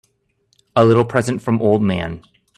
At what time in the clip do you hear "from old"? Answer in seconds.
1.43-1.83